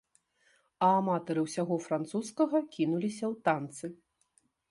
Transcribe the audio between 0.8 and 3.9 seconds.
А аматары ўсяго французскага кінуліся ў танцы.